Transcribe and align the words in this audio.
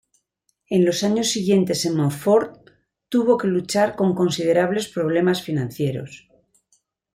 En 0.71 0.83
los 0.83 1.03
años 1.03 1.29
siguientes 1.29 1.85
en 1.85 1.95
Montfort 1.95 2.71
tuvo 3.07 3.37
que 3.37 3.45
luchar 3.45 3.95
con 3.95 4.15
considerables 4.15 4.87
problemas 4.87 5.43
financieros. 5.43 6.27